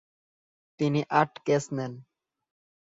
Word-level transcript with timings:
তিনি 0.79 0.99
আট 1.19 1.31
ক্যাচ 1.45 1.65
নেন। 1.77 1.93